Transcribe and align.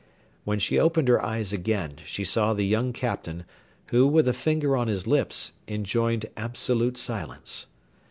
When 0.45 0.57
she 0.57 0.79
opened 0.79 1.09
her 1.09 1.23
eyes 1.23 1.53
again, 1.53 1.97
she 2.05 2.23
saw 2.23 2.55
the 2.55 2.65
young 2.65 2.91
Captain, 2.91 3.45
who, 3.91 4.07
with 4.07 4.27
a 4.27 4.33
finger 4.33 4.75
on 4.75 4.87
his 4.87 5.05
lips, 5.05 5.51
enjoined 5.67 6.25
absolute 6.35 6.97
silence. 6.97 7.67